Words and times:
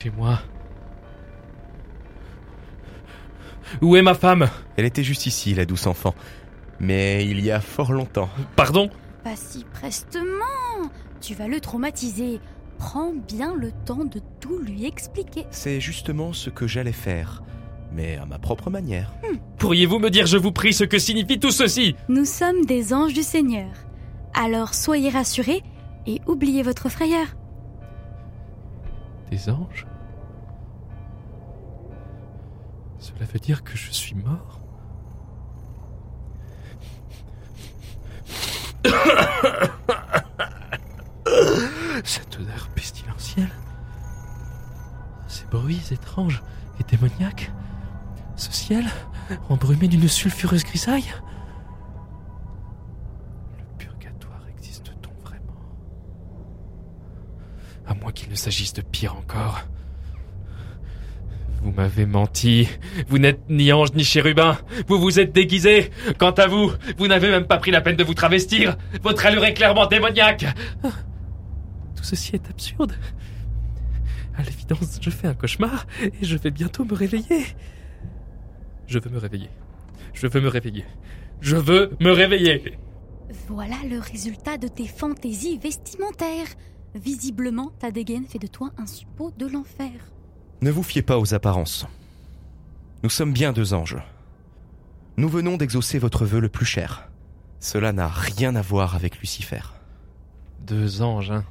Chez 0.00 0.12
moi. 0.16 0.38
Où 3.82 3.96
est 3.96 4.02
ma 4.02 4.14
femme? 4.14 4.48
Elle 4.76 4.84
était 4.84 5.02
juste 5.02 5.26
ici, 5.26 5.56
la 5.56 5.64
douce 5.64 5.88
enfant. 5.88 6.14
Mais 6.78 7.26
il 7.26 7.40
y 7.44 7.50
a 7.50 7.60
fort 7.60 7.92
longtemps. 7.92 8.28
Pardon? 8.54 8.90
Pas 9.24 9.34
si 9.34 9.64
prestement. 9.64 10.22
Tu 11.20 11.34
vas 11.34 11.48
le 11.48 11.58
traumatiser. 11.58 12.38
Prends 12.78 13.12
bien 13.12 13.56
le 13.56 13.72
temps 13.72 14.04
de 14.04 14.20
tout 14.38 14.60
lui 14.60 14.86
expliquer. 14.86 15.46
C'est 15.50 15.80
justement 15.80 16.32
ce 16.32 16.48
que 16.48 16.68
j'allais 16.68 16.92
faire. 16.92 17.42
Mais 17.90 18.18
à 18.18 18.24
ma 18.24 18.38
propre 18.38 18.70
manière. 18.70 19.12
Pourriez-vous 19.58 19.98
me 19.98 20.10
dire, 20.10 20.26
je 20.26 20.36
vous 20.36 20.52
prie, 20.52 20.74
ce 20.74 20.84
que 20.84 21.00
signifie 21.00 21.40
tout 21.40 21.50
ceci? 21.50 21.96
Nous 22.08 22.24
sommes 22.24 22.66
des 22.66 22.94
anges 22.94 23.14
du 23.14 23.24
Seigneur. 23.24 23.72
Alors 24.32 24.74
soyez 24.74 25.10
rassurés 25.10 25.64
et 26.06 26.20
oubliez 26.28 26.62
votre 26.62 26.88
frayeur. 26.88 27.26
Des 29.30 29.50
anges? 29.50 29.84
Cela 32.98 33.24
veut 33.32 33.38
dire 33.38 33.62
que 33.64 33.76
je 33.76 33.90
suis 33.90 34.14
mort 34.14 34.60
Cette 42.04 42.38
odeur 42.40 42.68
pestilentielle 42.74 43.50
Ces 45.26 45.44
bruits 45.46 45.82
étranges 45.90 46.42
et 46.80 46.84
démoniaques 46.84 47.50
Ce 48.36 48.52
ciel 48.52 48.86
embrumé 49.48 49.88
d'une 49.88 50.08
sulfureuse 50.08 50.64
grisaille 50.64 51.12
Le 53.58 53.64
purgatoire 53.76 54.42
existe-t-on 54.56 55.12
vraiment? 55.24 55.60
À 57.86 57.94
moins 57.94 58.12
qu'il 58.12 58.30
ne 58.30 58.34
s'agisse 58.34 58.72
de 58.72 58.82
pire 58.82 59.16
encore. 59.16 59.62
Vous 61.62 61.72
m'avez 61.72 62.06
menti. 62.06 62.68
Vous 63.08 63.18
n'êtes 63.18 63.48
ni 63.48 63.72
ange 63.72 63.92
ni 63.94 64.04
chérubin. 64.04 64.58
Vous 64.86 64.98
vous 64.98 65.18
êtes 65.18 65.32
déguisé. 65.32 65.90
Quant 66.18 66.30
à 66.30 66.46
vous, 66.46 66.70
vous 66.96 67.08
n'avez 67.08 67.30
même 67.30 67.46
pas 67.46 67.58
pris 67.58 67.70
la 67.70 67.80
peine 67.80 67.96
de 67.96 68.04
vous 68.04 68.14
travestir. 68.14 68.76
Votre 69.02 69.26
allure 69.26 69.44
est 69.44 69.54
clairement 69.54 69.86
démoniaque. 69.86 70.44
Ah, 70.84 70.90
Tout 71.96 72.04
ceci 72.04 72.36
est 72.36 72.48
absurde. 72.48 72.92
À 74.36 74.42
l'évidence, 74.42 74.98
je 75.00 75.10
fais 75.10 75.26
un 75.26 75.34
cauchemar 75.34 75.86
et 76.00 76.12
je 76.24 76.36
vais 76.36 76.52
bientôt 76.52 76.84
me 76.84 76.94
réveiller. 76.94 77.44
Je 78.86 78.98
veux 79.00 79.10
me 79.10 79.18
réveiller. 79.18 79.50
Je 80.14 80.26
veux 80.28 80.40
me 80.40 80.48
réveiller. 80.48 80.84
Je 81.40 81.56
veux 81.56 81.90
me 82.00 82.10
réveiller. 82.12 82.78
Voilà 83.48 83.76
le 83.90 83.98
résultat 83.98 84.56
de 84.58 84.68
tes 84.68 84.86
fantaisies 84.86 85.58
vestimentaires. 85.58 86.46
Visiblement, 86.94 87.72
ta 87.78 87.90
dégaine 87.90 88.24
fait 88.26 88.38
de 88.38 88.46
toi 88.46 88.70
un 88.78 88.86
suppôt 88.86 89.32
de 89.36 89.46
l'enfer. 89.46 89.90
Ne 90.60 90.70
vous 90.70 90.82
fiez 90.82 91.02
pas 91.02 91.18
aux 91.18 91.34
apparences. 91.34 91.86
Nous 93.04 93.10
sommes 93.10 93.32
bien 93.32 93.52
deux 93.52 93.74
anges. 93.74 93.98
Nous 95.16 95.28
venons 95.28 95.56
d'exaucer 95.56 95.98
votre 95.98 96.24
vœu 96.24 96.40
le 96.40 96.48
plus 96.48 96.66
cher. 96.66 97.08
Cela 97.60 97.92
n'a 97.92 98.08
rien 98.08 98.56
à 98.56 98.62
voir 98.62 98.96
avec 98.96 99.20
Lucifer. 99.20 99.60
Deux 100.60 101.02
anges, 101.02 101.30
hein. 101.30 101.44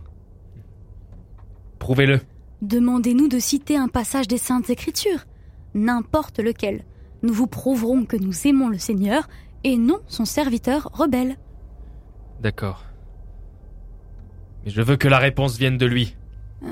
Prouvez-le. 1.80 2.19
Demandez-nous 2.61 3.28
de 3.28 3.39
citer 3.39 3.78
un 3.78 3.88
passage 3.88 4.28
des 4.28 4.38
Saintes 4.38 4.69
Écritures, 4.69 5.25
n'importe 5.73 6.39
lequel. 6.39 6.83
Nous 7.23 7.33
vous 7.33 7.47
prouverons 7.47 8.05
que 8.05 8.17
nous 8.17 8.47
aimons 8.47 8.67
le 8.67 8.78
Seigneur 8.78 9.30
et 9.63 9.78
non 9.78 10.00
son 10.08 10.25
serviteur 10.25 10.89
rebelle. 10.94 11.38
D'accord. 12.41 12.85
Mais 14.66 14.72
je 14.72 14.81
veux 14.81 14.97
que 14.97 15.08
la 15.08 15.19
réponse 15.19 15.58
vienne 15.58 15.78
de 15.78 15.85
lui. 15.85 16.16
De 16.61 16.67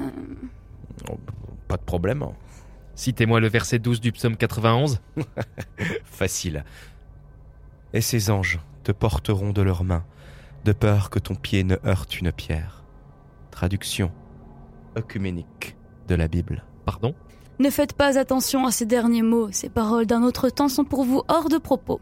problème. 1.96 2.26
Citez-moi 2.96 3.40
le 3.40 3.48
verset 3.48 3.80
12 3.80 4.02
du 4.02 4.12
psaume 4.12 4.36
91. 4.36 5.00
Facile. 6.04 6.66
Et 7.94 8.02
ces 8.02 8.30
anges 8.30 8.60
te 8.84 8.92
porteront 8.92 9.54
de 9.54 9.62
leurs 9.62 9.86
mains, 9.86 10.04
de 10.66 10.74
peur 10.74 11.10
que 11.10 11.20
ton 11.20 11.36
pied 11.36 11.64
ne 11.64 11.78
heurte 11.86 12.20
une 12.20 12.34
pierre. 12.34 12.84
Traduction 13.50 14.12
œcuménique 14.98 15.78
de 16.10 16.16
la 16.16 16.28
Bible. 16.28 16.66
Pardon? 16.84 17.16
Ne 17.60 17.70
faites 17.70 17.94
pas 17.94 18.20
attention 18.20 18.66
à 18.66 18.72
ces 18.72 18.86
derniers 18.86 19.22
mots, 19.22 19.50
ces 19.54 19.70
paroles 19.70 20.06
d'un 20.06 20.22
autre 20.22 20.50
temps 20.50 20.68
sont 20.68 20.84
pour 20.84 21.06
vous 21.06 21.24
hors 21.30 21.48
de 21.48 21.58
propos. 21.58 22.02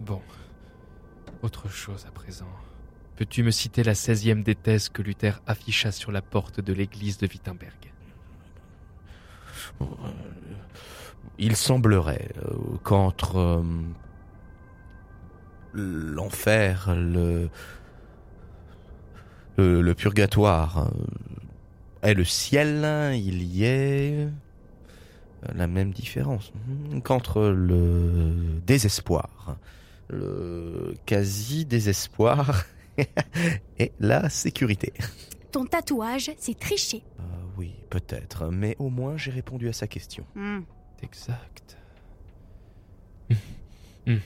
Bon. 0.00 0.20
Autre 1.42 1.68
chose 1.68 2.04
à 2.08 2.10
présent. 2.10 2.50
Peux-tu 3.14 3.44
me 3.44 3.52
citer 3.52 3.84
la 3.84 3.92
16e 3.92 4.42
des 4.42 4.56
thèses 4.56 4.88
que 4.88 5.02
Luther 5.02 5.40
afficha 5.46 5.92
sur 5.92 6.10
la 6.10 6.22
porte 6.22 6.60
de 6.60 6.72
l'église 6.72 7.18
de 7.18 7.28
Wittenberg? 7.28 7.92
Il 11.38 11.56
semblerait 11.56 12.30
euh, 12.38 12.54
qu'entre 12.82 13.36
euh, 13.36 13.62
l'enfer, 15.74 16.94
le, 16.96 17.50
le, 19.58 19.82
le 19.82 19.94
purgatoire 19.94 20.88
euh, 20.88 22.08
et 22.08 22.14
le 22.14 22.24
ciel, 22.24 23.12
il 23.14 23.42
y 23.42 23.64
ait 23.64 24.28
la 25.54 25.66
même 25.66 25.92
différence 25.92 26.52
qu'entre 27.04 27.42
le 27.42 28.60
désespoir, 28.66 29.58
le 30.08 30.94
quasi-désespoir 31.04 32.64
et 33.78 33.92
la 34.00 34.28
sécurité. 34.30 34.92
Ton 35.52 35.66
tatouage, 35.66 36.30
c'est 36.38 36.58
tricher. 36.58 37.02
Oui, 37.56 37.74
peut-être, 37.90 38.50
mais 38.50 38.76
au 38.78 38.90
moins 38.90 39.16
j'ai 39.16 39.30
répondu 39.30 39.68
à 39.68 39.72
sa 39.72 39.86
question. 39.86 40.26
Hmm. 40.34 40.60
Exact. 41.02 41.76
Hum, 43.30 43.36
hum. 44.08 44.20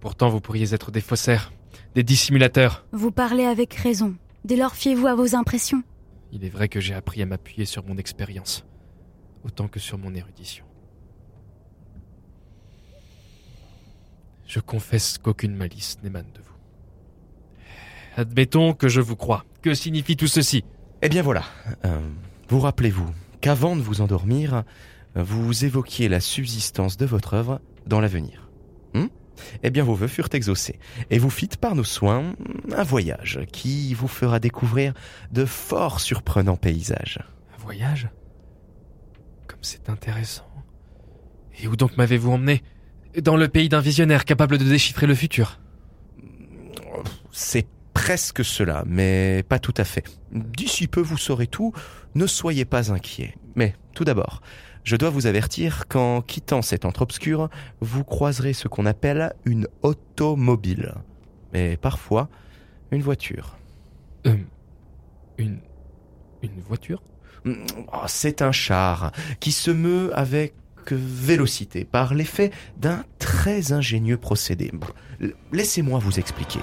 Pourtant, 0.00 0.28
vous 0.28 0.40
pourriez 0.40 0.74
être 0.74 0.90
des 0.90 1.00
faussaires, 1.00 1.52
des 1.94 2.02
dissimulateurs. 2.02 2.84
Vous 2.92 3.10
parlez 3.10 3.44
avec 3.44 3.74
raison. 3.74 4.16
Dès 4.44 4.56
lors, 4.56 4.74
fiez-vous 4.74 5.06
à 5.06 5.14
vos 5.14 5.34
impressions. 5.34 5.82
Il 6.32 6.44
est 6.44 6.50
vrai 6.50 6.68
que 6.68 6.80
j'ai 6.80 6.94
appris 6.94 7.22
à 7.22 7.26
m'appuyer 7.26 7.64
sur 7.64 7.84
mon 7.84 7.96
expérience, 7.96 8.66
autant 9.44 9.68
que 9.68 9.80
sur 9.80 9.96
mon 9.98 10.14
érudition. 10.14 10.64
Je 14.46 14.60
confesse 14.60 15.16
qu'aucune 15.18 15.56
malice 15.56 15.96
n'émane 16.02 16.30
de 16.34 16.40
vous. 16.40 16.54
Admettons 18.16 18.74
que 18.74 18.88
je 18.88 19.00
vous 19.00 19.16
crois. 19.16 19.44
Que 19.62 19.74
signifie 19.74 20.16
tout 20.16 20.26
ceci? 20.26 20.64
Eh 21.02 21.08
bien 21.08 21.22
voilà, 21.22 21.44
euh, 21.84 22.00
vous 22.48 22.60
rappelez-vous 22.60 23.10
qu'avant 23.40 23.76
de 23.76 23.82
vous 23.82 24.00
endormir, 24.00 24.64
vous 25.14 25.64
évoquiez 25.64 26.08
la 26.08 26.20
subsistance 26.20 26.96
de 26.96 27.06
votre 27.06 27.34
œuvre 27.34 27.60
dans 27.86 28.00
l'avenir. 28.00 28.50
Hmm? 28.94 29.06
Eh 29.62 29.70
bien 29.70 29.84
vos 29.84 29.94
vœux 29.94 30.08
furent 30.08 30.28
exaucés, 30.32 30.78
et 31.10 31.18
vous 31.18 31.30
fîtes 31.30 31.56
par 31.56 31.74
nos 31.74 31.84
soins 31.84 32.34
un 32.74 32.82
voyage 32.82 33.40
qui 33.52 33.94
vous 33.94 34.08
fera 34.08 34.38
découvrir 34.38 34.94
de 35.32 35.44
fort 35.44 36.00
surprenants 36.00 36.56
paysages. 36.56 37.18
Un 37.54 37.62
voyage? 37.62 38.08
Comme 39.46 39.58
c'est 39.62 39.88
intéressant. 39.90 40.48
Et 41.60 41.68
où 41.68 41.76
donc 41.76 41.96
m'avez-vous 41.96 42.32
emmené? 42.32 42.62
Dans 43.22 43.36
le 43.36 43.48
pays 43.48 43.68
d'un 43.68 43.80
visionnaire 43.80 44.24
capable 44.24 44.58
de 44.58 44.64
déchiffrer 44.64 45.06
le 45.06 45.14
futur. 45.14 45.60
C'est 47.30 47.66
presque 48.04 48.44
cela, 48.44 48.84
mais 48.86 49.42
pas 49.48 49.58
tout 49.58 49.72
à 49.78 49.84
fait. 49.84 50.04
D'ici 50.30 50.88
peu 50.88 51.00
vous 51.00 51.16
saurez 51.16 51.46
tout, 51.46 51.72
ne 52.14 52.26
soyez 52.26 52.66
pas 52.66 52.92
inquiets. 52.92 53.34
Mais 53.54 53.74
tout 53.94 54.04
d'abord, 54.04 54.42
je 54.82 54.96
dois 54.96 55.08
vous 55.08 55.26
avertir 55.26 55.88
qu'en 55.88 56.20
quittant 56.20 56.60
cet 56.60 56.84
antre 56.84 57.00
obscur, 57.00 57.48
vous 57.80 58.04
croiserez 58.04 58.52
ce 58.52 58.68
qu'on 58.68 58.84
appelle 58.84 59.32
une 59.46 59.68
automobile. 59.80 60.96
Mais 61.54 61.78
parfois, 61.78 62.28
une 62.90 63.00
voiture. 63.00 63.56
Euh, 64.26 64.36
une. 65.38 65.60
Une 66.42 66.60
voiture? 66.68 67.02
Oh, 67.46 68.02
C'est 68.06 68.42
un 68.42 68.52
char 68.52 69.12
qui 69.40 69.50
se 69.50 69.70
meut 69.70 70.10
avec 70.14 70.52
vélocité 70.90 71.86
par 71.86 72.12
l'effet 72.12 72.50
d'un 72.76 73.02
très 73.18 73.72
ingénieux 73.72 74.18
procédé. 74.18 74.70
Laissez-moi 75.52 75.98
vous 76.00 76.18
expliquer. 76.18 76.60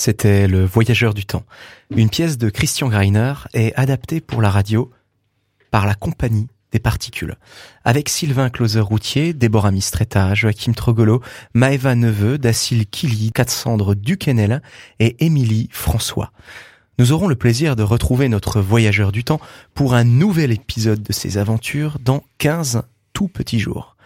C'était 0.00 0.46
Le 0.46 0.64
Voyageur 0.64 1.12
du 1.12 1.26
Temps, 1.26 1.42
une 1.90 2.08
pièce 2.08 2.38
de 2.38 2.50
Christian 2.50 2.88
Greiner 2.88 3.34
et 3.52 3.74
adaptée 3.74 4.20
pour 4.20 4.40
la 4.40 4.48
radio 4.48 4.92
par 5.72 5.86
la 5.86 5.96
Compagnie 5.96 6.46
des 6.70 6.78
Particules, 6.78 7.34
avec 7.84 8.08
Sylvain 8.08 8.48
Closer-Routier, 8.48 9.32
Déborah 9.32 9.72
Mistretta, 9.72 10.36
Joachim 10.36 10.72
Trogolo, 10.72 11.20
Maëva 11.52 11.96
Neveu, 11.96 12.38
Dacile 12.38 12.86
Killy, 12.86 13.32
Cassandre 13.32 13.96
Duquesnel 13.96 14.62
et 15.00 15.16
Émilie 15.26 15.68
François. 15.72 16.30
nous 17.00 17.10
aurons 17.10 17.26
le 17.26 17.34
plaisir 17.34 17.74
de 17.74 17.82
retrouver 17.82 18.28
notre 18.28 18.60
voyageur 18.60 19.10
du 19.10 19.24
temps 19.24 19.40
pour 19.74 19.94
un 19.94 20.04
nouvel 20.04 20.52
épisode 20.52 21.02
de 21.02 21.12
ses 21.12 21.38
aventures 21.38 21.98
dans 21.98 22.22
15 22.38 22.84
tout 23.14 23.26
petits 23.26 23.58
jours. 23.58 23.96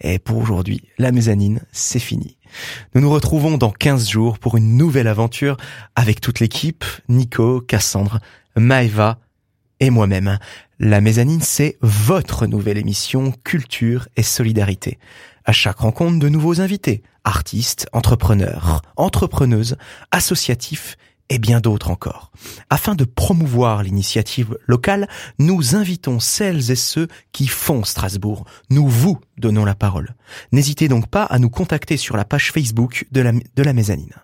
Et 0.00 0.18
pour 0.18 0.38
aujourd'hui, 0.38 0.82
la 0.98 1.10
mezzanine, 1.12 1.60
c'est 1.72 1.98
fini. 1.98 2.36
Nous 2.94 3.00
nous 3.00 3.10
retrouvons 3.10 3.58
dans 3.58 3.70
15 3.70 4.08
jours 4.08 4.38
pour 4.38 4.56
une 4.56 4.76
nouvelle 4.76 5.08
aventure 5.08 5.56
avec 5.94 6.20
toute 6.20 6.40
l'équipe, 6.40 6.84
Nico, 7.08 7.60
Cassandre, 7.60 8.20
Maeva 8.56 9.18
et 9.80 9.90
moi-même. 9.90 10.38
La 10.78 11.00
mezzanine, 11.00 11.40
c'est 11.40 11.78
votre 11.80 12.46
nouvelle 12.46 12.78
émission 12.78 13.32
Culture 13.44 14.08
et 14.16 14.22
Solidarité. 14.22 14.98
À 15.44 15.52
chaque 15.52 15.78
rencontre, 15.78 16.18
de 16.18 16.28
nouveaux 16.28 16.60
invités, 16.60 17.02
artistes, 17.24 17.88
entrepreneurs, 17.92 18.82
entrepreneuses, 18.96 19.76
associatifs 20.10 20.96
et 21.28 21.38
bien 21.38 21.60
d'autres 21.60 21.90
encore. 21.90 22.30
Afin 22.70 22.94
de 22.94 23.04
promouvoir 23.04 23.82
l'initiative 23.82 24.58
locale, 24.66 25.08
nous 25.38 25.74
invitons 25.74 26.20
celles 26.20 26.70
et 26.70 26.76
ceux 26.76 27.08
qui 27.32 27.48
font 27.48 27.84
Strasbourg. 27.84 28.44
Nous 28.70 28.88
vous 28.88 29.18
donnons 29.38 29.64
la 29.64 29.74
parole. 29.74 30.14
N'hésitez 30.52 30.88
donc 30.88 31.08
pas 31.08 31.24
à 31.24 31.38
nous 31.38 31.50
contacter 31.50 31.96
sur 31.96 32.16
la 32.16 32.24
page 32.24 32.52
Facebook 32.52 33.06
de 33.12 33.20
la, 33.20 33.32
de 33.32 33.72
mezzanine. 33.72 34.14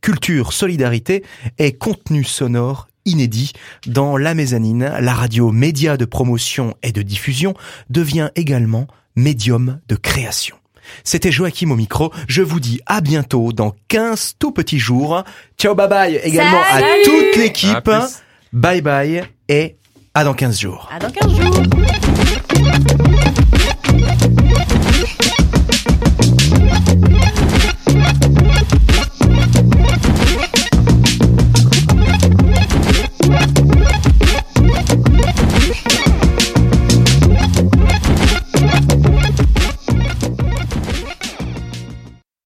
Culture, 0.00 0.52
solidarité 0.52 1.24
et 1.58 1.72
contenu 1.72 2.24
sonore 2.24 2.88
inédit 3.06 3.52
dans 3.86 4.16
la 4.16 4.34
mezzanine, 4.34 4.92
la 5.00 5.14
radio 5.14 5.50
média 5.50 5.96
de 5.96 6.04
promotion 6.04 6.74
et 6.82 6.92
de 6.92 7.02
diffusion 7.02 7.54
devient 7.90 8.30
également 8.34 8.86
médium 9.16 9.80
de 9.88 9.96
création. 9.96 10.56
C'était 11.04 11.32
Joachim 11.32 11.70
au 11.70 11.76
micro. 11.76 12.12
Je 12.28 12.42
vous 12.42 12.60
dis 12.60 12.80
à 12.86 13.00
bientôt 13.00 13.52
dans 13.52 13.74
15 13.88 14.34
tout 14.38 14.52
petits 14.52 14.78
jours. 14.78 15.22
Ciao, 15.58 15.74
bye 15.74 15.88
bye 15.88 16.20
également 16.22 16.60
à 16.70 16.80
toute 17.04 17.36
l'équipe. 17.36 17.90
Bye 18.52 18.80
bye 18.82 19.24
et 19.48 19.76
à 20.14 20.24
dans 20.24 20.34
15 20.34 20.60
jours. 20.60 20.88
À 20.94 20.98
dans 20.98 21.10
15 21.10 21.36
jours. 21.36 21.62